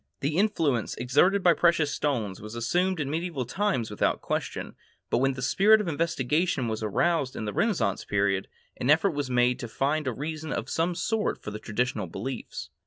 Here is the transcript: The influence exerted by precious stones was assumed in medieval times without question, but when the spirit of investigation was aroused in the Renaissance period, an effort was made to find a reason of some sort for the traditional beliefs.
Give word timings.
The 0.21 0.35
influence 0.37 0.95
exerted 0.95 1.43
by 1.43 1.53
precious 1.53 1.91
stones 1.93 2.41
was 2.41 2.55
assumed 2.55 2.99
in 2.99 3.07
medieval 3.11 3.45
times 3.45 3.91
without 3.91 4.19
question, 4.19 4.73
but 5.11 5.19
when 5.19 5.33
the 5.33 5.43
spirit 5.43 5.79
of 5.79 5.87
investigation 5.87 6.67
was 6.67 6.81
aroused 6.81 7.35
in 7.35 7.45
the 7.45 7.53
Renaissance 7.53 8.03
period, 8.03 8.47
an 8.77 8.89
effort 8.89 9.11
was 9.11 9.29
made 9.29 9.59
to 9.59 9.67
find 9.67 10.07
a 10.07 10.11
reason 10.11 10.51
of 10.51 10.71
some 10.71 10.95
sort 10.95 11.39
for 11.43 11.51
the 11.51 11.59
traditional 11.59 12.07
beliefs. 12.07 12.71